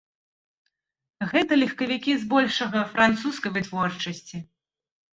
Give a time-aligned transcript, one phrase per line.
[1.33, 4.47] Гэта легкавікі збольшага французскай вытворчасці.